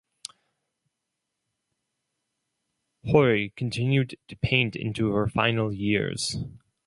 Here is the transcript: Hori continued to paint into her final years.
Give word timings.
Hori 3.05 3.53
continued 3.55 4.17
to 4.29 4.35
paint 4.37 4.75
into 4.75 5.11
her 5.13 5.27
final 5.27 5.71
years. 5.71 6.37